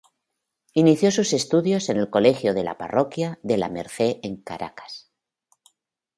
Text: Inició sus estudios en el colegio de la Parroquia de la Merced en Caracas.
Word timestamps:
Inició 0.73 1.11
sus 1.11 1.31
estudios 1.31 1.89
en 1.89 1.97
el 1.97 2.09
colegio 2.09 2.55
de 2.55 2.63
la 2.63 2.75
Parroquia 2.79 3.37
de 3.43 3.57
la 3.59 3.69
Merced 3.69 4.17
en 4.23 4.37
Caracas. 4.37 5.11